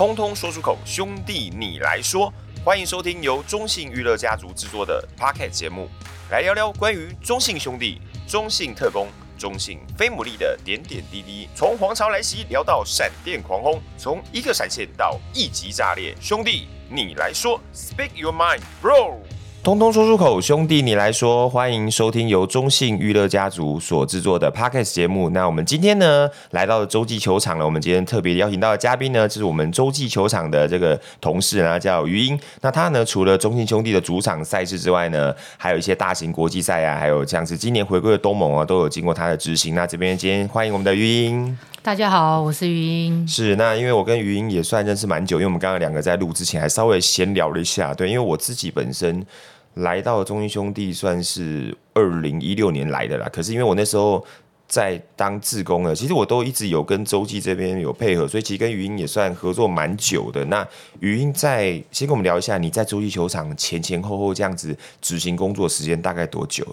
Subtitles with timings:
[0.00, 2.32] 通通说出口，兄弟你来说。
[2.64, 5.90] 欢迎收听由中信娱乐家族制作的 Pocket 节目，
[6.30, 11.50] 来聊聊关于中信兄弟、中信特工、中信飞牡蛎的点点滴滴。
[11.54, 19.18] 从皇朝来袭聊到闪电狂轰，从一个闪现到一级炸裂，兄弟你来说，Speak your mind, bro。
[19.62, 21.46] 通通说出口，兄弟，你来说。
[21.46, 25.28] 欢迎收听由中信娱乐家族所制作的 Podcast 节目。
[25.30, 27.64] 那我们今天呢，来到了洲际球场了。
[27.66, 32.40] 我们今天特别邀请到的嘉宾呢，就是我们洲际球场的这个同事呢，叫余英。
[32.62, 39.74] 那他呢，除了中信兄弟的主场赛事之外呢，还有一些大型国际赛啊，还有像是今年回归的东盟啊，都有经过他的执行。
[39.74, 41.58] 那这边今天欢迎我们的余英。
[41.82, 43.28] 大家好，我是余英。
[43.28, 47.92] 是，那因为我跟余英也算认识蛮久，因为我们刚刚两个在录之前还稍微闲聊了一下。
[47.92, 49.26] 对，因为我自己本身。
[49.74, 54.24] 来到中英兄弟算是二零一六年来的啦，可是因为我那时候
[54.68, 60.44] 在当志工了，其实我都一直有跟洲际这边有配合，所以其实跟语音也算合作蛮久的。
[60.46, 60.66] 那
[61.00, 66.66] 语音在先跟我们聊一下，你在洲际球场前前后后这样子执行工作时间大概多久？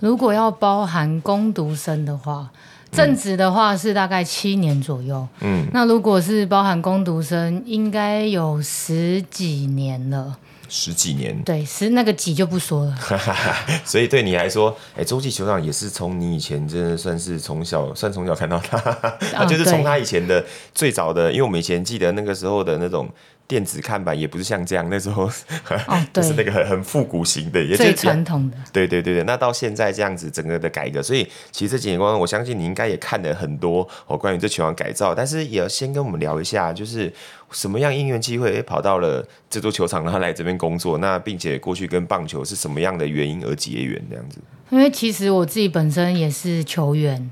[0.00, 2.50] 如果要包含攻读生的话，
[2.92, 5.26] 正职的话是大概七年左右。
[5.40, 10.38] 嗯，那如果是包含攻读生，应该有十几年了。
[10.68, 12.98] 十几年，对，十那个几就不说了。
[13.84, 18.78] 所以对你来说，哎、欸，洲际球场也是从你以前真的算是从小，算从小看到他，
[19.32, 23.08] 他 就是从他以前的最早的，因为我们以前记得那个时候的那种。
[23.48, 25.30] 电子看板也不是像这样，那时候、
[25.86, 28.56] 哦、就是那个很很复古型的，也最传统的。
[28.72, 35.14] 对对对对，那到现在这样子整个的改革，所以其实这几年光，我相信你应该也看了很多哦，关于这球场改造。
[35.14, 37.12] 但是也要先跟我们聊一下，就是
[37.50, 40.98] 什么样因缘机会跑到了这座球场，然后来这边工作。
[40.98, 44.38] 那并且过去跟棒球是什么样的原因而结缘这样子？
[44.70, 47.30] 因为其实我自己本身也是球员。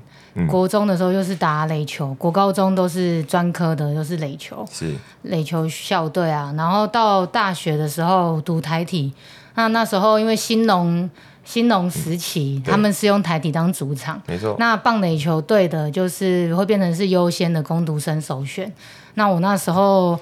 [0.49, 6.53] 国中的时候又是打垒球，国高中都是专科的，又是垒球，是垒球校队啊。
[6.57, 9.13] 然后到大学的时候读台体，
[9.53, 11.09] 那那时候因为兴农
[11.45, 14.57] 兴农时期，他们是用台体当主场，没错。
[14.59, 18.69] 那棒垒球队的就是会变成是优先的攻读生首选。
[19.13, 20.19] 那我那时候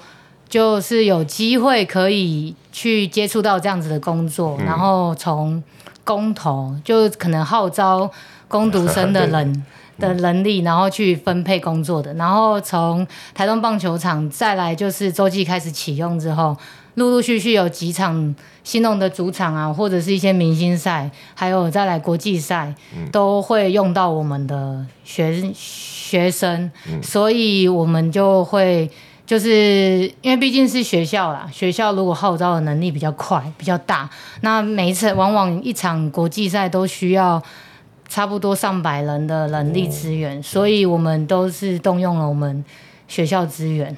[0.48, 5.60] 就是有机会可以去接触到这样子的工作，然后从
[6.04, 8.08] 工头就可能号召
[8.46, 9.64] 工读生的人。
[9.98, 16.56] 的能力，然后去分配工作的，然后从台东棒球场再来就是洲际开始启用之后，
[16.94, 22.74] 陆陆续续有几场新农的主场啊，或者是一些明星赛，还有再来国际赛，
[23.12, 26.70] 都会用到我们的学学生，
[27.02, 28.90] 所以我们就会
[29.26, 34.08] 就是因为毕竟是学校啦，学校如果号召的能力比较快、比较大，
[34.40, 37.42] 那每一次往往一场国际赛都需要。
[38.14, 42.64] 差不多上百人的人力资源，哦，所以我们都是动用了我们
[43.08, 43.88] 学校资源。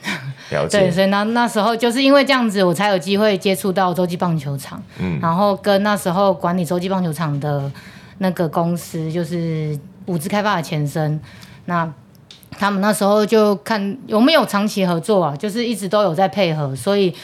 [0.48, 0.80] 了解。
[0.80, 4.82] 对，所以那那时候就是因为这样子，我才有机会接触到洲际棒球场。
[4.98, 5.18] 嗯。
[5.20, 7.70] 然后跟那时候管理洲际棒球场的
[8.16, 11.20] 那个公司，就是五支开发的前身。
[11.66, 11.86] 那
[12.52, 17.14] 他们那时候就看有没有长期合作啊，就是一直都有在配合，所以。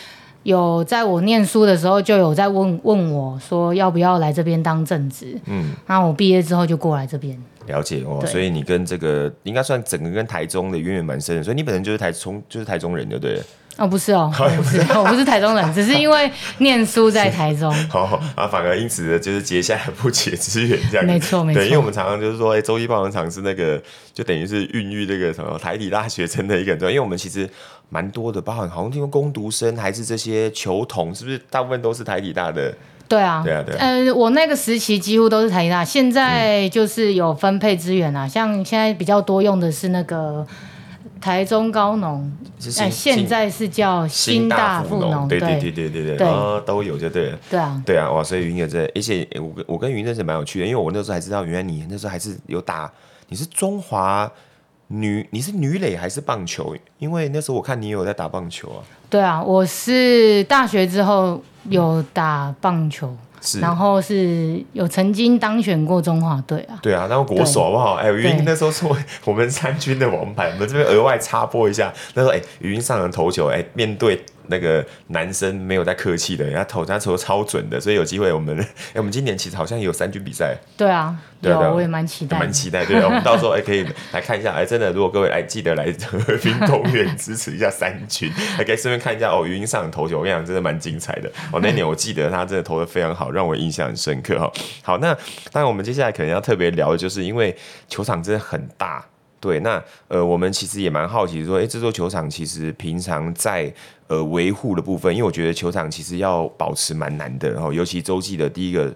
[0.42, 7.38] 有在我念书的时候就有在问问我说要不要来这边当正职，嗯，那我毕业之后就过来这边。
[7.66, 13.40] 了解哦，所以你跟这个应该算整个跟台中的渊源蛮深的，所以你本身就是台中就是台中人，对不对？
[13.78, 21.06] 哦，不是哦， 不是，我不是台中人，只是因为念书在台中， 好啊，反而因此呢，就是结下不解之缘这样。
[21.06, 21.60] 没错，没错。
[21.60, 23.80] 对，因为我们常常就是说，哎，周一棒球场是那个，
[24.12, 27.48] 就等于是孕育这个什么台体大学生的一个，对，因为我们其实
[27.92, 32.74] 蛮多的，包含好像听说攻读生还是这些球童，是不是大部分都是台体大的？
[33.06, 33.78] 对啊，对啊，对啊。
[33.78, 40.46] 呃，我那个时期几乎都是台体大，现在就是有分配资源啊，像现在比较多用的是那个。
[41.20, 42.32] 台中高农，
[42.80, 47.38] 哎，现在是叫新大富农，对对对对对对，对啊，都有就对了。
[47.48, 52.90] 对啊，对啊，哇，所以云也在，而且我跟我跟云认识蛮有趣的，因为我那时候还知道，原来你那时候还是有打，
[53.28, 54.28] 你是中华
[54.92, 56.76] 女，你是女垒还是棒球？
[56.98, 58.80] 因为那时候我看你有在打棒球啊。
[59.08, 63.08] 对啊，我是大学之后有打棒球。
[63.08, 67.94] 嗯是然后是有曾经当选过中华队啊，对啊，然后国手好不好？
[67.94, 68.86] 哎，语音那时候是
[69.26, 74.24] 我们三军的王牌，我们这边额外插播一下，那时候哎，语音上场投球，哎，面对。
[74.48, 78.58] 那个男生没有在客气的，人家投他投超准的，所以有机会我们，
[78.92, 80.56] 哎，我们今年其实好像也有三军比赛。
[80.76, 82.84] 对啊，对啊，我也蛮期待，蛮期待。
[82.84, 91.30] 对啊，我们 到时候哎可以来看一下，哎，真的，如果各位来记得来和平公园支持一下三军，还可以顺便看一下哦，余英上投球，我跟你讲，真的蛮精彩的。
[91.52, 94.52] 哦，那年 我记得他真的投的非常好，让我印象很深刻哈。
[94.82, 95.14] 好，那
[95.50, 97.56] 当然我们接下来可能要特别聊的就是，因为
[97.88, 99.04] 球场真的很大。
[99.42, 103.70] 对，那呃，我们其实也蛮好奇说，哎，这座球场其实平常在
[104.06, 108.94] 呃维护的部分，因为我觉得球场其实要保持蛮难的，然后尤其洲际的第一个，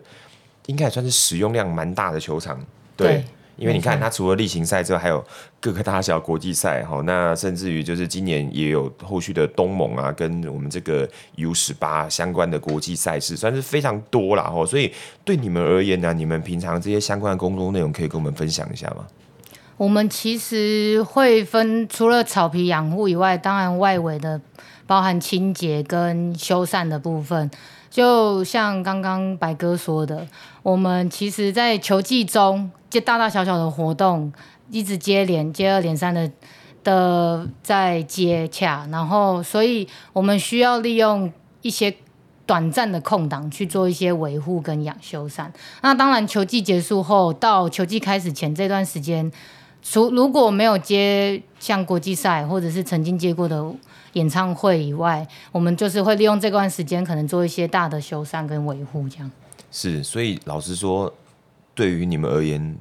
[0.66, 2.58] 应该也算是使用量蛮大的球场，
[2.96, 3.08] 对。
[3.08, 3.24] 对
[3.58, 5.24] 因为你看，它除了例行赛之外，还有
[5.60, 14.66] 各个大小国际赛哈，那甚至于就是今年也有后续的东盟啊，跟我们这个 U 十八相关的国际赛事，算是非常多了哈。
[14.66, 14.92] 所以
[15.24, 19.06] 对你们而言呢，你们平常这些相关的工作内容，可以跟我们分享一下吗？
[19.76, 24.40] 我们其实会分除了草皮养护以外，当然外围的
[24.86, 27.50] 包含清洁跟修缮的部分。
[27.90, 30.26] 就像刚刚白哥说的，
[30.62, 34.32] 我们其实，在球季中，接大大小小的活动，
[34.70, 36.30] 一直接连、接二连三的
[36.82, 41.32] 的在接洽，然后，所以我们需要利用
[41.62, 41.94] 一些
[42.44, 45.46] 短暂的空档去做一些维护跟养修缮。
[45.80, 49.32] 那当然，球季结束后到球季开始前这段时间，
[49.88, 53.64] 除如果没有接像国际赛或者是曾经接过的。
[54.12, 59.30] 演唱会以外，我们就是会利用这段时间，可能做一些大的修缮跟维护，这样。
[59.70, 61.12] 是，所以老实说，
[61.74, 62.78] 对于你们而言。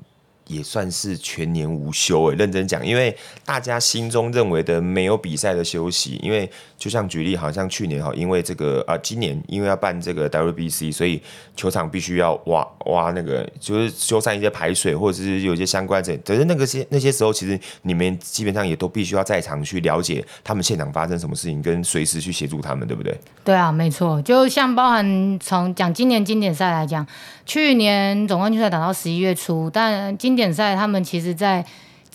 [0.47, 6.47] 也算是全年无休诶，认真讲，因为大家心中认为的没有比赛的休息，因为
[6.85, 11.19] 就像举例，好像去年哈，因为这个啊，今年因为要办这个 WBC，所以
[11.55, 16.15] 球场必须要挖挖那个，就是修缮一些排水，或者是有一些相关的。
[16.17, 23.19] 可是那个些那些时候，其实你们基本上也都必须要在场去了解他们现场发生什么事情，跟随时去协助他们，对不对？
[23.43, 24.21] 对啊，没错。
[24.21, 27.03] 就像包含从讲今年经典赛来讲，
[27.47, 31.65] 去年总冠军赛打到十一月初，但经典赛，他们其实，在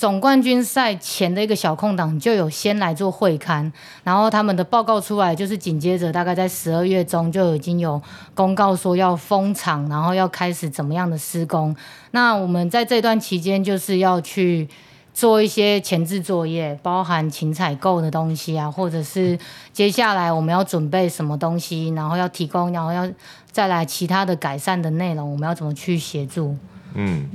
[0.01, 3.71] 总冠军赛前的一个小空档，就有先来做会刊，
[4.03, 8.01] 然后他们的报告出来，就是紧接着大概在十二月中就已经有
[8.33, 11.77] 公告说要封场，然后要开始怎么样的施工。
[12.13, 14.67] 那我们在这段期间，就是要去
[15.13, 19.39] 做一些前置作业，包含请采购的东西啊，或者是
[19.71, 23.07] 接下来我们要准备什么东西，然后要提供，然后要
[23.53, 26.57] 再来其他的改善的内容，我们要怎么去协助？
[26.95, 27.29] 嗯。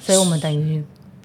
[0.00, 0.84] 所以，我们等于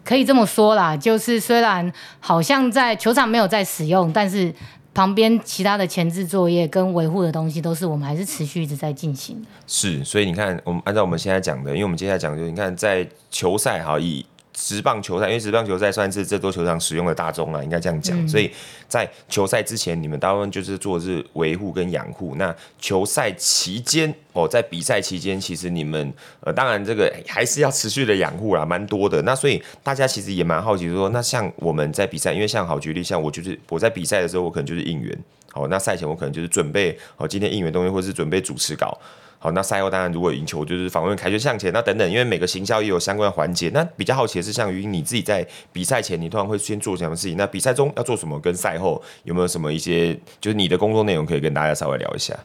[0.09, 4.51] 可以这么说啦，就是虽然好像在球场没有在使用，但是
[4.91, 9.47] 旁边其他的前置作业跟维护的东西，都是我们还是持续一直在进行的。
[9.67, 14.25] 是，所以你看，我们按照我们现在讲的，因为我们接下来讲，就是你看在球赛哈以。
[14.61, 18.21] 职棒球赛，因为职棒球赛算是这座球场使用的大宗啊，应该这样讲。
[18.21, 18.51] 嗯、所以
[18.89, 22.35] 在球赛之前，你们大部分就是做的是维护跟养护。
[22.35, 29.21] 那球赛期间哦，在比赛期间，其实你们呃，当然这个还是要持续的养护啦，蛮多的。
[29.21, 35.17] 那所以大家其实也蛮好奇说，那像我们在比赛，因为像好举例，像我就是我在比赛的时候，我可能就是应援。
[35.51, 38.95] 好，那赛前我可能就是准备好今天应援东西，或者是准备主持稿。
[39.41, 43.69] 好，那赛后当然如果赢球，就是访问凯旋向前，那等等，因为每个行销也有相关的环节。
[43.73, 47.37] 那比较好奇的是，像于你自己在比赛前，你通常会先做什么事情？
[47.37, 48.37] 那比赛中要做什么？
[48.41, 52.37] 跟赛后有没有什么一些，就是你的工作内容可以跟大家稍微聊一下？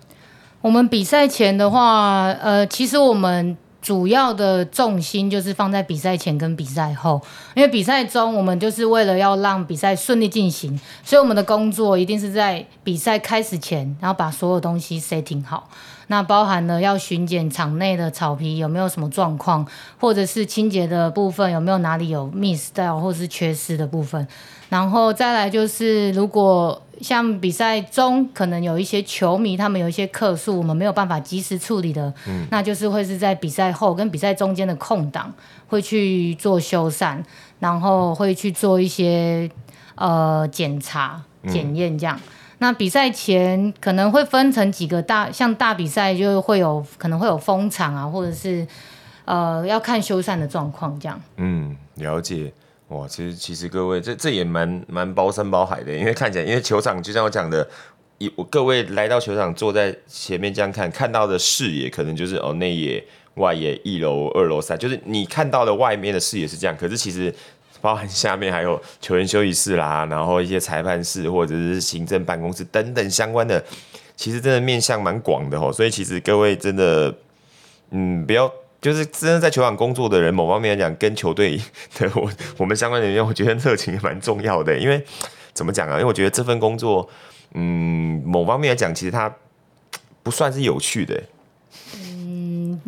[0.61, 7.21] 我们比赛前的话，呃，其实我们主要的重心就是放在比赛前跟比赛后，
[7.55, 15.69] 因为比赛中我们就是为了要让比赛顺利进行，所以我们的工作一定是在比赛开始前，然后把所有东西 setting 好。
[16.07, 19.67] 那包含了要巡检场内的草皮有没有什么状况，
[20.01, 24.27] 或者是清洁的部分有没有哪里有 miss 掉或是缺失的部分，
[24.71, 35.33] 然后再来就是如果像比赛中可能有一些球迷他们有一些客诉，我们没有办法及时处理的，嗯，那就是会是在比赛后跟比赛中间的空档
[35.67, 37.23] 会去做修缮，
[37.59, 39.51] 然后会去做一些
[39.95, 42.19] 呃检查检验这样。
[42.59, 48.67] 那比赛前可能会分成几个大，像大比赛就会有可能会有封场啊，或者是
[49.25, 51.21] 呃要看修缮的状况这样。
[51.37, 52.53] 嗯，了解。
[52.95, 57.67] 哇，其实其实各位这这也蛮蛮包山包海的，因为看起来因为球场就像我讲的，
[58.19, 67.35] 一我各位来到球场坐在前面这样看，看到的视野可能就是哦内野、外野、一楼、二楼、三，就是你看到的外面的视野是这样，可是其实。
[67.81, 73.63] 包含下面还有球员休息室啦，然后一些裁判室或者是行政办公室等等相关的，
[74.17, 75.71] 其实真的面向蛮广的哦。
[75.71, 77.15] 所以其实各位真的，
[77.91, 78.51] 嗯，不要
[78.85, 81.59] 就是真的在球场工作的人，某方面来讲，跟球队
[81.99, 84.79] 的我我们相关人员，我觉得热情也蛮重要的。
[84.79, 85.03] 因为
[85.55, 85.93] 怎么讲啊？
[85.93, 87.09] 因为我觉得这份工作，
[87.55, 89.35] 嗯，某方面来讲，其实它
[90.23, 91.23] 不算是有趣的。
[91.95, 92.79] 嗯。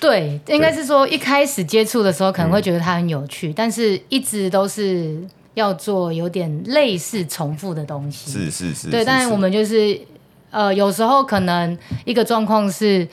[0.00, 5.22] 对，应该是说一开始接触的时候可能会觉得它很有趣，嗯，但是一直都是
[5.52, 8.32] 要做有点类似重复的东西。
[8.32, 8.88] 是是是。
[8.88, 10.00] 对，但是我们就是
[10.50, 13.06] 呃，有时候可能一个状况是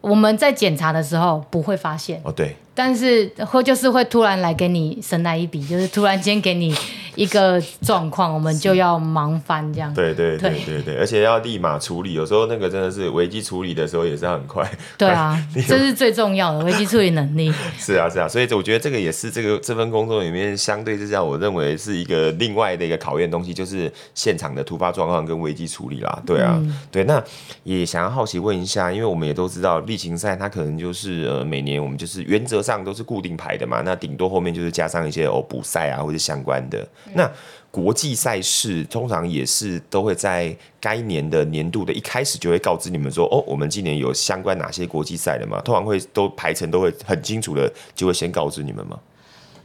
[0.00, 2.20] 我们在检查的时候不会发现。
[2.24, 2.56] 哦，对。
[2.74, 6.72] 但是会就是会突然来给你神来一笔，就是突然间给你
[7.18, 9.92] 一个状况，我们就要忙翻这样。
[9.92, 14.64] 对对对对对，而且要立马处理，有时候那个真的是危机处理的时候也是很快。
[14.96, 17.52] 对啊， 这是最重要的危机处理能力。
[17.76, 26.22] 是啊是啊，所以我觉得这个也是这个这份工作里面相对之下，我认为是一个另外的一个考验东西，就是现场的突发状况跟危机处理啦。
[26.24, 27.20] 对啊，嗯、对，那
[27.64, 36.86] 也想要好奇问一下，因为我们也都知道例行赛它可能就是呃每年我们就是原则上都是固定排的嘛，那顶多后面就是加上一些哦补赛啊或者相关的。
[37.08, 37.30] 嗯、那
[37.70, 45.60] 国际赛事通常也是都会在该年的年度的一开始就会告知你们说哦，我们今年有相关哪些国际赛的嘛？
[45.60, 48.98] 通常会都排程都会很清楚的，就会先告知你们吗？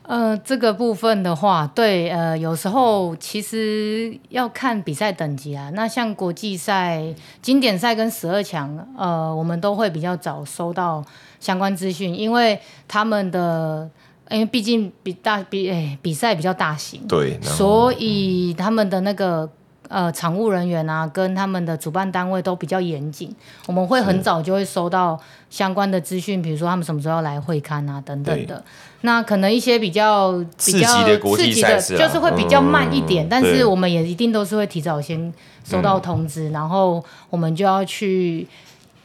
[0.03, 5.71] 呃，这个部分的话，对，呃，有时候其实要看比赛等级啊。
[5.73, 7.01] 那像国际赛、
[7.41, 11.03] 经典赛跟十二强，呃，我们都会比较早收到。
[11.39, 12.57] 相关资讯，因为
[12.87, 13.89] 他们的，
[14.29, 19.47] 因为毕竟比大比诶、欸、比赛比较大型，对，所以他们的那个
[19.89, 23.35] 呃场务人员啊，跟他们的主办单位都比较严谨。
[23.67, 28.63] 我们会很早就会收到相关的资讯，比如说他们什么时候要来会勘啊等等的。
[29.01, 30.31] 那可能一些比较
[30.65, 30.87] 比较
[31.35, 35.31] 刺激的就是会比较慢一点，嗯、但是我们也一定都是会提早先
[35.63, 38.47] 收到通知，嗯、然后我们就要去。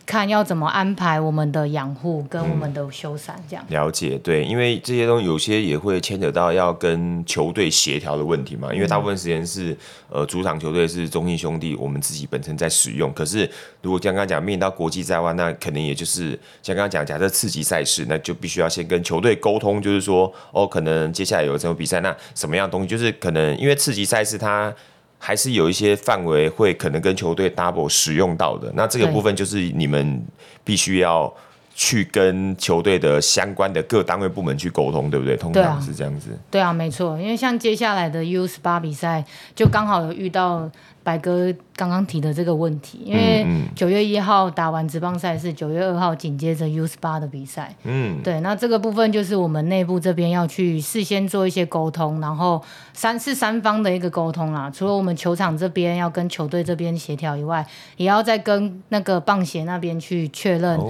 [0.08, 8.72] 看要怎么安排我们的养护跟我们的修缮，这样、了解对，因为这些东西有些也会牵扯到要跟球队协调的问题嘛。
[8.72, 9.76] 因为大部分时间是
[10.08, 13.12] 呃主场球队是中信兄弟，我们自己本身在使用。
[13.12, 13.46] 可是
[13.82, 16.30] 如果刚刚讲面临到国际赛外，那肯定也就是
[16.62, 24.74] 像刚刚讲，假设次级赛事，那就必须要先跟球队沟通，就是说哦，可能接下来有什么比赛，那什么样东西，就是可能因为次级赛事它。
[25.18, 30.24] 还是有一些范围会可能跟球队 double 使用到的，那这个部分就是你们
[30.64, 31.32] 必须要
[31.74, 35.36] 去跟球队的相关的各单位部门去沟通，对不对？
[35.36, 36.30] 通常是这样子。
[36.50, 40.70] 对啊，没错，因为像接下来的 U 十八比赛，就刚好有遇到
[41.08, 41.54] 白哥。
[41.78, 52.60] 刚刚提的这个问题，因为九月一号打完职棒赛事，九月二号紧接着 U 十八的比赛，嗯，对，那这个部分就是我们内部这边要去事先做一些沟通，然后
[52.92, 54.68] 三是三方的一个沟通啦。
[54.68, 57.64] 除了我们球场这边要跟球队这边协调以外，
[57.96, 60.80] 也要再跟那个棒协那边去确认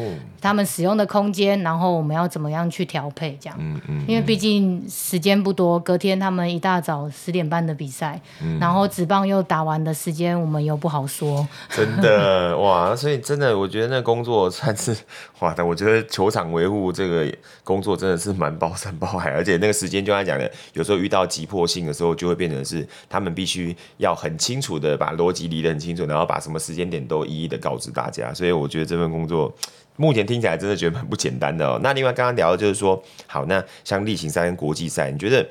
[0.41, 3.59] 他们使用的空间，然后我们要怎么样去调配这样。
[3.61, 4.03] 嗯嗯。
[4.09, 8.19] 因为毕竟时间不多，隔天他们一大早十点半的比赛，
[8.59, 10.79] 然后职棒又打完的时间，我们又。
[10.79, 12.95] 不好说， 真的哇！
[12.95, 14.97] 所以真的，我觉得那工作算是
[15.41, 17.27] 哇，但我觉得球场维护这个
[17.65, 28.33] 工作真的是蛮包山包海， 而且那个时间就像讲的，有时候遇到急迫性的时候，就会变成是他们必须要很清楚的把逻辑理得很清楚，然后把什么时间点都一一的告知大家。
[28.33, 29.53] 所以我觉得这份工作
[29.97, 31.81] 目前听起来真的觉得很不简单的哦。
[31.83, 35.45] 那另外刚刚聊的就是说，好，那像例行赛跟国际赛，你觉得？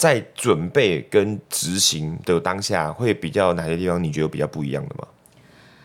[0.00, 5.06] 在准备跟执行的当下，会比较哪些地方你觉得比较不一样的吗？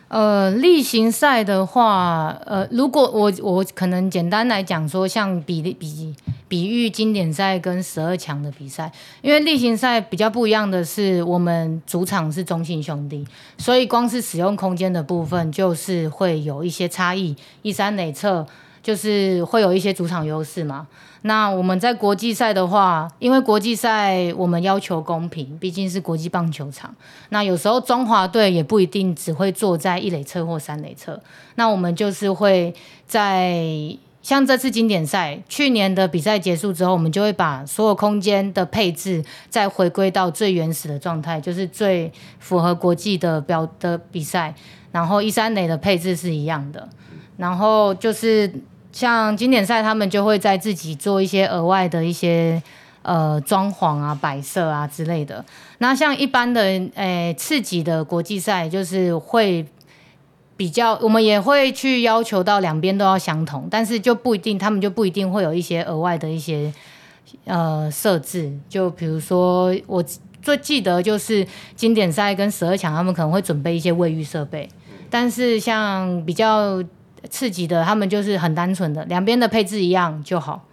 [0.07, 6.15] 呃，例行赛的话，呃，如果我我可能简单来讲说，像比比
[6.47, 8.89] 比喻经典赛跟十二强的比赛，
[9.21, 18.47] 因为例行赛比较不一样的是，我们主场是中信兄弟，所以光是使用空间的部分就是会有一些差异，一三垒侧
[18.85, 20.85] 就是会有一些主场优势嘛。
[21.23, 26.93] 那我们在国际赛的话，因为国际赛我们要求公平，毕竟是国际棒球场。
[27.29, 31.19] 那有时候中华队也不一定只会坐在一垒侧或三垒侧。
[31.55, 32.71] 那我们就是会
[33.07, 33.65] 在
[34.21, 44.53] 像这次经典赛，去年的比赛结束之后，我们就会把所有空间的配置再回归到最原始的状态，就是最符合国际的标的比赛。
[44.91, 46.87] 然后一三垒的配置是一样的，
[47.37, 48.53] 然后就是。
[48.95, 52.63] 像经典赛，他们就会在自己做一些额外的一些
[53.01, 55.43] 呃装潢啊、摆设啊之类的。
[55.79, 59.65] 那像一般的诶、欸、次级的国际赛，就是会
[60.55, 66.73] 比较，我们也会去要求到两边都要相同，但是就不一定，他们就不一定会有一些额外的一些
[67.43, 68.57] 呃设置。
[68.69, 70.01] 就比如说，我
[70.41, 74.69] 最记得就是经典赛跟十二强，他们可能会准备一些卫浴设备，
[75.09, 76.81] 但是像比较。
[77.27, 80.65] 刺激的，他们就是很单纯的，两边的配置一样就好。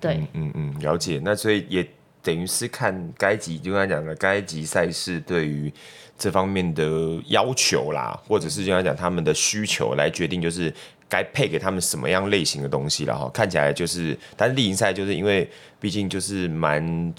[0.00, 1.20] 对，嗯嗯，了解。
[1.24, 1.86] 那所以也
[2.22, 5.72] 等于是看该级，就刚才讲的该级赛事对于
[6.18, 10.72] 这方面的要求啦，或者是就刚才讲他们的需求来决定，就是
[11.08, 13.30] 该配给他们什么样类型的东西了哈。
[13.32, 15.48] 看起来就是，但是例行赛就是因为
[15.78, 17.14] 毕竟就是蛮。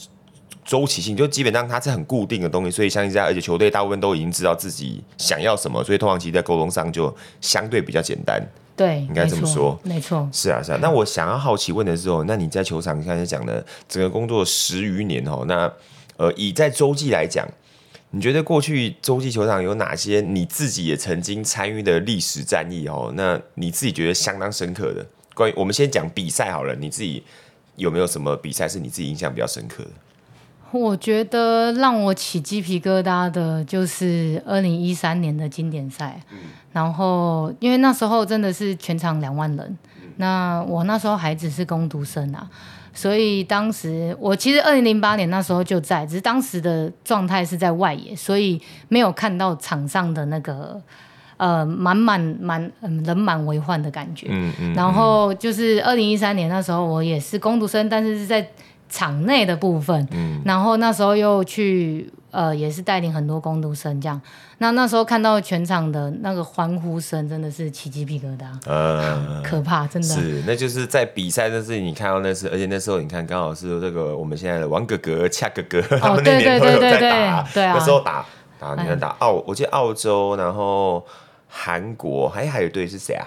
[0.63, 8.39] 周期性就基本上它是很固定的东西，所以相信在，而且球队大部分都已经知道自己想要什么，所以通常其实在沟通上就相对比较简单。
[8.75, 10.27] 对，应该这么说，没错。
[10.31, 10.79] 是啊，是啊。
[10.81, 15.71] 那我想要好奇问的是哦，那你在球场刚才讲的整个工作十余年哦，那
[16.17, 17.47] 呃，以在洲际来讲，
[18.11, 23.11] 你觉得过去洲际球场有哪些你自己也曾经参与的历史战役哦？
[23.15, 25.05] 那你自己觉得相当深刻的？
[25.33, 27.23] 关于我们先讲比赛好了，你自己
[27.75, 29.89] 有没有什么比赛是你自己印象比较深刻的？
[30.79, 36.37] 我觉得让我起鸡皮疙瘩的就是二零一三年的经典赛，嗯、
[36.71, 42.49] 然后因为那时候真的是全场两万人，嗯、那我那时候还只是工读生啊，
[42.93, 50.81] 所以当时我其实二零零八年那时候就在，只是当时的状态是在外野，所以没有看到场上的那个
[51.35, 58.47] 呃满满满嗯人满为患的感觉，嗯嗯，然后就是二零一三年那时候我也是工读生，但是是在。
[58.91, 64.21] 场内的部分，嗯，然后那时候又去，呃，也是带领很多工读生这样。
[64.57, 70.07] 那那时候看到全场的那个欢呼声，真的是起鸡皮疙瘩，呃，可怕，真的。
[70.07, 70.43] 是。
[70.45, 78.25] 那就是在比赛那是你看到那是，而且那时候你看刚好是这个我们现在的王哥哥、恰哥哥，哦、他们那年都有在打，对啊，那时候打
[78.59, 81.03] 打你看打澳，我记得澳洲，然后
[81.47, 83.25] 韩国，还还有一队是谁啊？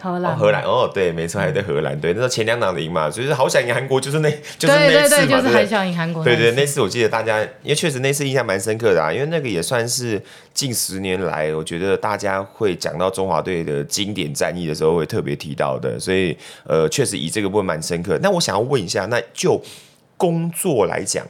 [0.00, 1.98] 荷兰，荷兰哦，对，没错，还在荷兰。
[2.00, 6.22] 对，那时候前两场赢嘛，就是好想赢韩国，就是那，就是那次嘛，就是很想赢韩国。
[6.22, 10.20] 对对，那次我记得大家，因为确实那次印象蛮深刻的啊，因为那个也算是
[10.52, 18.18] 近十年来，我觉得大家会讲到中华队的经典战役的时候会特别提到的，所以呃，确实以这个部分蛮深刻。
[18.22, 19.60] 那我想要问一下，那就
[20.16, 21.26] 工作来讲，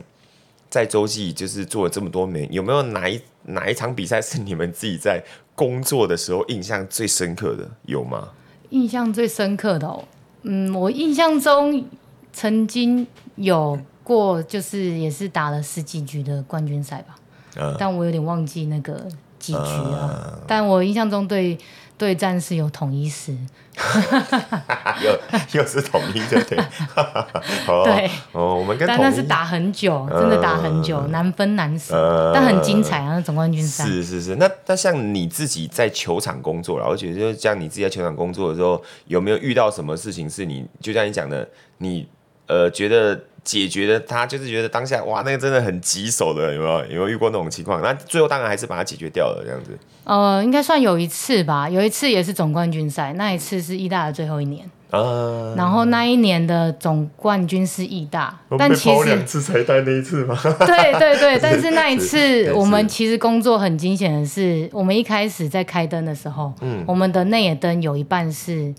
[0.69, 5.23] 在洲际就是做了这么多年，有没有哪一哪一场比赛是你们自己在
[5.55, 7.69] 工作的时候印象最深刻的？
[7.87, 8.29] 有吗？
[8.71, 10.03] 印象最深刻的哦，
[10.43, 11.85] 嗯，我印象中
[12.33, 13.07] 曾经
[13.37, 17.15] 有过，就是也是打了十几局的冠军赛吧，
[17.57, 19.07] 呃、但我有点忘记那个
[19.39, 21.59] 几局了，呃、但我印象中对。
[21.99, 23.37] 对战是有统一狮，
[25.03, 25.19] 又
[25.61, 26.59] 又是统一的对，
[27.85, 33.15] 对哦，我们跟但那是打很久，真的打很久，难分难舍，但很精彩啊！
[33.15, 34.37] 那总冠军赛是是是。
[34.37, 42.07] 那那像你自己在球场工作了，我觉得就是像你自己在球场工作的时候，有没有遇到什么事情是你就像你讲的，你
[42.47, 43.19] 呃觉得？
[43.47, 46.79] 解决的他就是觉得当下哇，那个真的很棘手的，有没有？
[46.87, 47.81] 有没有遇过那种情况？
[47.81, 49.71] 那最后当然还是把它解决掉了，这样子。
[50.03, 55.55] 呃，应该算有一次吧，有一次也是总冠军赛，那一次是意大的最后一年啊。
[55.57, 60.37] 然后那一年的总冠军是义大，但其实两次才带那一次嘛。
[60.67, 68.75] 对对对，但是那一次 我们其实工作很惊险的是，我们一开始在开灯的时候，嗯，我们的内野灯有一半是。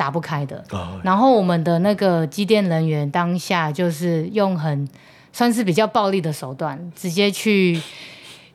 [0.00, 0.64] 打不开的，
[1.02, 4.88] 然后我们的那个机电人员当下就是用很
[5.30, 7.78] 算是比较暴力的手段，直接去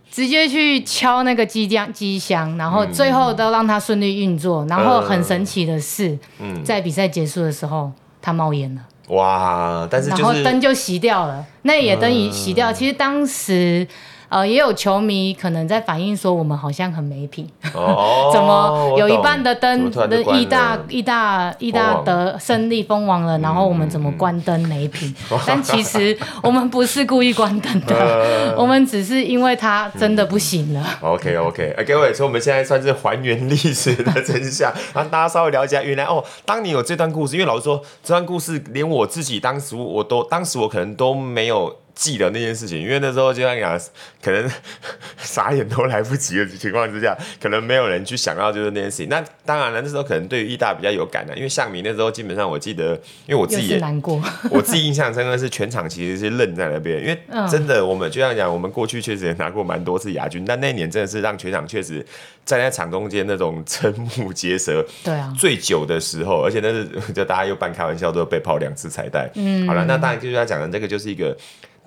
[0.10, 4.66] 直接去敲那个机箱机箱，然后最后都让它顺利运作。
[4.66, 6.18] 然后很神奇的是，
[6.64, 7.92] 在比赛结束的时候，
[8.24, 8.82] 它冒烟了。
[9.10, 9.88] 哇！
[9.88, 13.88] 但是然后灯就熄掉了，那也灯已熄掉，其实当时。
[14.30, 25.14] 呃，也有球迷可能在反映说，我们好像很没品，哦、 怎么有一半的灯的意大意大意大得胜利封王了，嗯、然后我们怎么关灯没品？
[25.32, 30.84] 嗯、 但其实我们不是故意关灯的，呃、 我们只是因为它真的不行了。
[31.02, 41.76] 嗯、OK OK，哎，各位，所以我们现在算是还原历史的真相，让大家稍微了解原来哦，当你有这段故事，因为老实说，这段故事连我自己当时我都当时我可能都没有。
[41.96, 43.80] 记得那件事情，因为那时候就像讲，
[44.22, 44.52] 可能
[45.18, 49.08] 傻眼都来不及的情况之下，可能没有人去想到就是那件事情。
[49.10, 52.94] 那当然了，那时候可能对于义大比较有感的，因为向明那时候基本上我记得，
[53.26, 57.18] 因为我自己也难过， 我自己印象真的是全场其实是愣在那边，因为
[57.50, 62.06] 真的我们就像讲，我们过去确实也拿过蛮多次亚军，但那一年真的是让全场确实
[62.46, 69.30] 站在场中间那种瞠目结舌，对啊，最久的时候，而且那是就大家又半开玩笑，都被抛两次彩带。
[69.36, 71.36] 嗯，好了，那当然就是他讲的这个就是一个。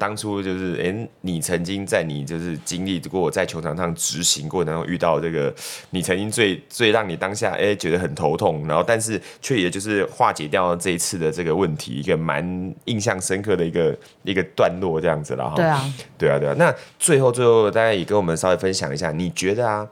[0.01, 5.53] 当初就是，哎、欸，你曾经在你就是经历过在球场上执行过，然后遇到这个
[5.90, 15.57] 你曾经最最让你当下哎、欸、觉得很头痛，然后但是却也就是化解掉这一次的这个问题，一个蛮印象深刻的一个一个段落这样子了哈。
[15.57, 16.55] 对啊，对啊，对啊。
[16.57, 19.85] 那最后最后大家也跟我们稍微分享一下，你觉得啊？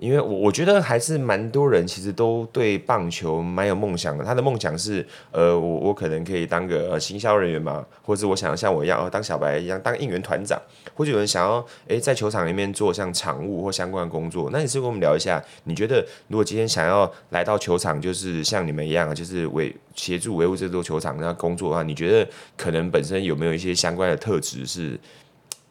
[0.00, 4.24] 因为我我觉得还是蛮多人其实都对棒球蛮有梦想的。
[4.24, 10.58] 他的梦想是，呃，我我可能可以当个呃行销人员嘛，或者我想要像我一样当小白一样当应援团长，
[10.94, 14.48] 或者有人想要诶在球场里面做像场务或相关的工作。
[14.50, 24.98] 那你是跟我们聊一下，你觉得如果今天想要来到球场，就是像你们一样，就是维协助维护这座球场那工作的话，你觉得可能本身有没有一些相关的特质是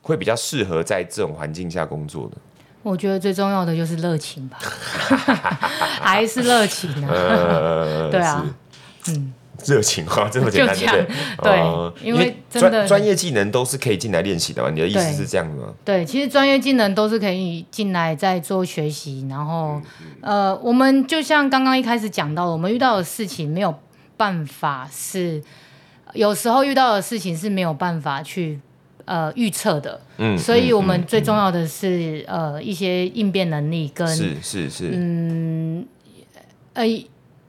[0.03, 2.37] 会比较适合在这种环境下工作的？
[2.83, 4.57] 我觉得最重要的就是热情吧，
[6.01, 7.09] 还是热情啊？
[7.11, 8.45] 呃、 对啊，
[9.07, 9.33] 嗯。
[9.65, 10.77] 热情话这么简单，
[11.43, 11.61] 对
[12.01, 14.69] 因为真的专业技能都是可以进来练习的嘛？
[14.69, 15.73] 你的意思是这样吗？
[15.83, 19.81] 对，其实专业技能都是可以进来再做学习，然后、
[20.21, 23.77] 嗯、呃，我们就像刚刚一开始讲到，我们遇到的事情没有
[24.15, 25.43] 办法是，
[26.13, 28.61] 有时候遇到的事情是没有办法去
[29.09, 35.85] 呃预测的，嗯，所以我们最重要的是、嗯、呃一些应变能力跟是是是，嗯，
[36.73, 36.85] 呃。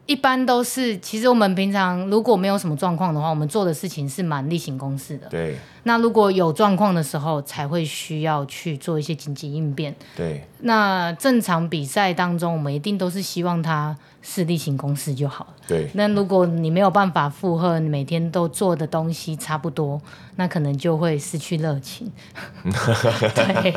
[0.07, 5.29] 一般都是，其实我们平常如果没有什么状况的话，我们做的事情是蛮例行公事的。
[5.29, 5.57] 对。
[5.85, 9.95] 那如果有状况的时候，才会需要去做一些紧急应变。
[10.17, 10.47] 对。
[10.63, 15.55] 那正常比赛当中，我们一定都是希望他是例行公事就好。
[15.67, 15.89] 对。
[15.95, 20.01] 那如果你没有办法负荷，你每天都做的东西差不多，
[20.37, 22.11] 那可能就会失去热情。
[22.63, 23.75] 对。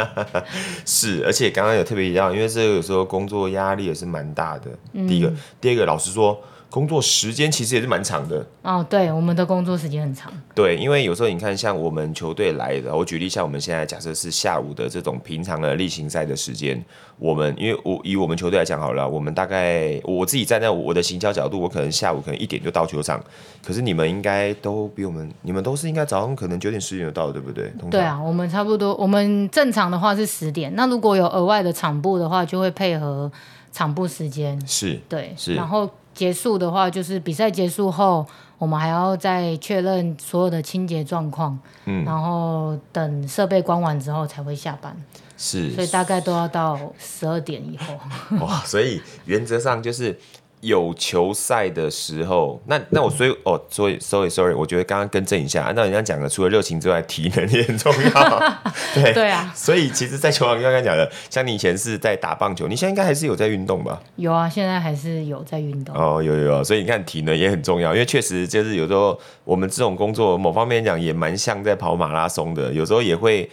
[0.86, 4.72] 是，而且刚刚有特别一样，因为这个有时候工作压力也是蛮大的。
[4.92, 5.08] 嗯。
[5.08, 6.38] 第一个，第二个，老实说。
[6.74, 10.34] 工作时间其实也是蛮长的哦，对，我们的工作时间很长。
[10.56, 16.84] 对，因为有时候你看，像我们球队来的，我举例，像我们现在假设是下午的这种平常的例行赛的时间，
[17.20, 23.24] 我们因为我以我们球队来讲好了，我们大概我自己站在我的行销角度，我可能下午可能一点就到球场，
[23.64, 27.72] 可是你们应该都比我们，你们都是应该早上可能九点十点就到，对不对？
[27.92, 33.32] 对啊，我们差不多，我们正常的话是十点，那如果有额外的场部的话，就会配合
[33.74, 34.66] 场部时间。
[34.66, 35.90] 是，对，是，然后。
[36.14, 38.24] 结束的话，就是比赛结束后，
[38.60, 44.96] 我们还要再确认所有的清洁状况，嗯，然后等设备关完之后才会下班。
[45.36, 47.98] 是，所以大概都要到十二点以后。
[48.46, 50.16] 哇，所以原则上就是。
[50.64, 58.56] 有球赛的时候，那那我所以哦，所以 sorry sorry，我觉得刚刚更正一下，按照人家讲的除了热情之外，体能也很重要。
[58.96, 64.02] 对对啊，所以其实，在球场刚刚讲的，像你以前是在打棒球，你现在应该还是有在运动吧？
[64.16, 65.94] 有啊，现在还是有在运动。
[65.94, 73.50] 哦，有有有，所以你看体能也很重要，因为确实就是有时候我们这种工作，某方面讲也蛮像在跑马拉松的，有时候也会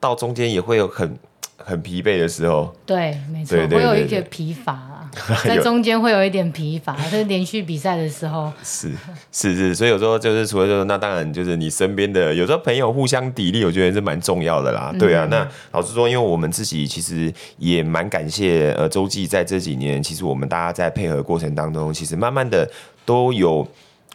[0.00, 1.16] 到中间也会有很
[1.56, 2.74] 很疲惫的时候。
[2.84, 4.87] 对，没错，会有一些疲乏。
[5.44, 8.52] 在中间会有一点疲乏，就是连续比赛的时候。
[8.62, 8.90] 是
[9.32, 14.94] 是是，所以有时候就是除了就是，那当然就是你身边的有时候朋友互相砥砺，我觉得是蛮重要的啦。
[14.98, 22.68] 对啊，嗯、那老实说，因为我们自己其实也蛮感谢呃周记在这几年，其实我们大家在配合过程当中，其实慢慢的
[23.04, 23.66] 都有，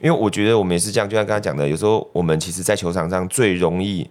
[0.02, 4.10] 因为我觉得我们也是这样，就像刚刚讲的，有时候我们其实，在球场上最容易。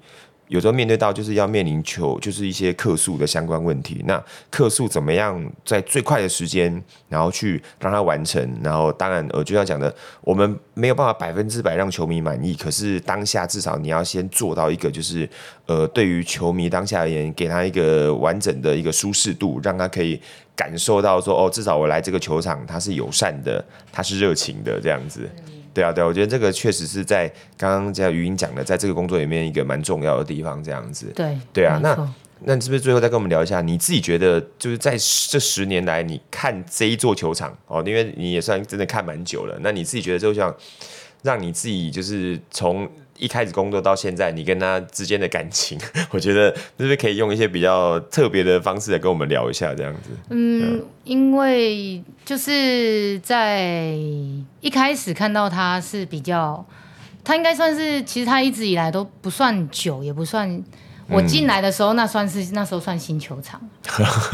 [0.53, 4.03] 有时候面对到就是要面临球，就是一些客诉的相关问题。
[4.07, 6.71] 那客诉怎么样在最快的时间，
[7.09, 8.47] 然后去让它完成？
[8.62, 12.55] 然后当然，呃，就像讲的，我们没有办法百分之百让球迷满意。
[12.55, 15.27] 可是当下至少你要先做到一个，就是
[15.65, 20.21] 呃，对于球迷当下而言，给他一个完整的一个舒适度，让他可以
[20.55, 25.27] 感受到说，哦，至少我来这个球场，他是友善的，他是热情的这样子。
[25.74, 31.06] 对啊，对啊，我觉得这个确实是在刚刚在语音讲的，在这个工作里面一个蛮重要的地方，这样子。
[31.14, 40.54] 对，对啊，那那你是不是最后再跟我们聊一下，你自己觉得就是在这十年来，你看这一座球场哦，因为你也算真的看蛮久了，那你自己觉得就像
[41.22, 42.88] 让你自己就是从。
[43.18, 45.79] 一开始工作到现在，你跟他之间的感情，
[46.11, 50.11] 我觉得是不是可以用一些比较特别的方式来跟我们聊一下，这样子？
[50.31, 53.92] 嗯，嗯，因为就是在
[54.61, 56.64] 一开始看到他是比较，
[57.22, 60.62] 他应该算是，其实他一直以来都不算久，也不算。
[61.09, 63.61] 我进来的时候，那算是那时候算新球场，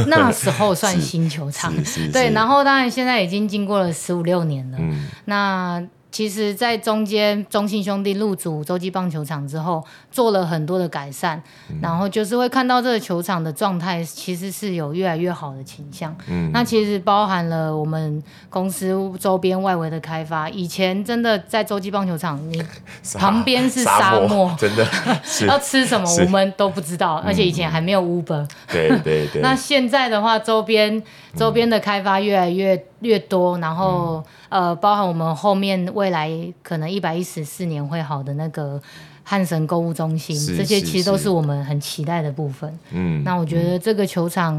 [0.07, 1.75] 那时候算新球场。
[2.13, 4.79] 对，然后当然现在已经经过了十五六年了。
[4.81, 5.83] 嗯，那。
[6.19, 16.13] 其实，在中间，中信兄弟入主洲际棒球场之后，做了很多的改善，嗯、然后就是会看到这个球场的状态，其实是有越来越好的倾向。
[16.27, 20.51] 嗯，那其实包含了我们公司周边外围的开发。
[20.51, 22.61] 以前真的在洲际棒球场，你
[23.15, 24.85] 旁边是沙漠，沙漠 真的
[25.47, 28.45] 要吃什么我们都不知道，而且以前还没有 Uber。
[28.67, 29.41] 对对对。
[29.41, 31.01] 那现在的话，周边
[31.37, 34.25] 周边的开发越来越越多，然后。
[34.51, 36.33] 呃，包含我们后面未来
[36.63, 38.81] 可能一百一十四年会好的那个
[39.23, 42.79] 汉神购物中心，这些其实都是我们很期待的部分。
[42.93, 44.55] 嗯，那我觉得这个球场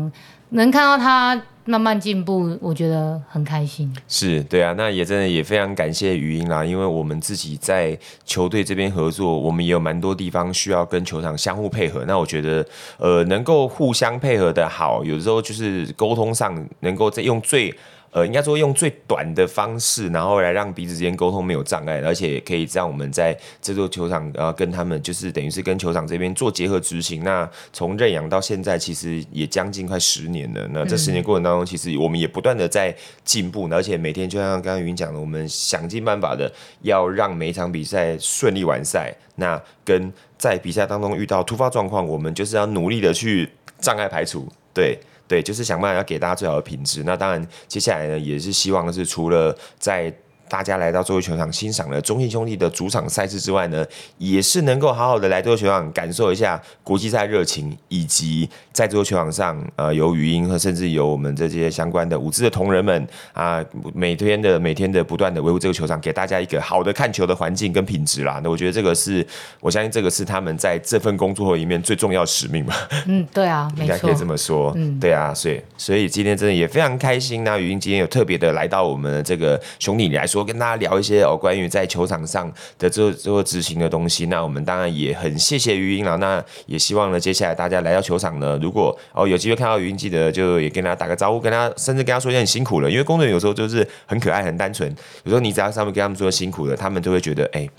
[0.50, 3.92] 能看到它慢慢进步，我觉得很开心。
[4.08, 12.06] 是对啊，那也真的也非常感谢语音啦，因为我们自己在球队这边合作，我们也有蛮多地方需要跟球场相互配合。
[12.06, 12.64] 那我觉得，
[13.00, 17.74] 呃，能够互相配合的好，有时候就是沟通上能够再用最。
[18.12, 27.24] 呃，应该说用最短的方式，然后来让彼此之间沟通没有障碍，而且可以让我们在这座球场，呃，跟他们就是等于是跟球场这边做结合执行。
[27.24, 30.68] 那从认养到现在，其实也将近快十年了。
[30.74, 39.14] 那这十年过程当中，其实我们也不断的在进步，而且每天就像刚刚云讲的，我们想尽办法的要让每一场比赛顺利完赛。
[39.36, 43.48] 那跟在比赛当中遇到突发状况，我们就是要努力的去
[43.80, 44.48] 障碍排除。
[44.74, 45.00] 对。
[45.30, 47.04] 对，就是想办法要给大家最好的品质。
[47.06, 50.14] 那当然，接下来呢，也是希望是除了在。
[50.50, 53.86] 大家来到洲际球场欣赏了中信兄弟的主场赛事之外呢，
[54.18, 68.42] 也是能够好好的来洲际球场感受一下国际赛热情，以及在洲际球场上，呃，有语音和甚至有我们这些相关的舞姿的同仁们啊，每天的每天的不断的维护这个球场，给大家一个好的看球的环境跟品质啦。
[68.44, 69.26] 那我觉得这个是
[69.60, 72.76] 我相信这个是他们在这份工作里面最重要的使命吧。
[73.06, 74.74] 嗯，对啊， 应该可以这么说。
[74.76, 77.44] 嗯，对啊，所以所以今天真的也非常开心。
[77.44, 80.39] 那语音今天有特别的来到我们的这个兄弟来说。
[80.40, 84.28] 多跟大家聊一些哦，关于在球场上的这这个执行的东西。
[84.28, 86.18] 那我们当然也很谢谢余音了。
[86.18, 92.90] 那也希望呢，接下来大家来到球场呢，如果哦有机会看到余音，记得就也跟他打个招呼，跟他甚至跟他说一下很辛苦了。
[92.90, 94.90] 因为工作人员有时候就是很可爱、很单纯。
[95.24, 97.70] 有时候你只要上面跟他们说辛苦了，他们就会觉得哎。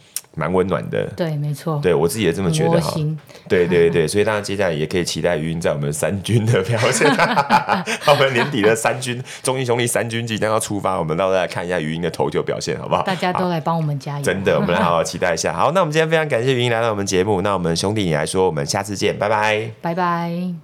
[0.40, 2.94] 蛮温暖的，对，没错，对我自己也这么觉得哈。
[3.46, 7.06] 对对对，所以大家接下来也可以期待语音在我们三军的表现。
[8.08, 13.02] 我们年底的三军，中英兄弟三军即将要出发，我们到时候来看一下语音的投球表现，好不好？
[13.02, 15.52] 大家都来帮我们加油，真的，我们来好好期待一下。
[15.52, 20.54] 好，那我们今天非常感谢语音来到我们节目，那我们兄弟你来说，我们下次见，拜拜，拜拜。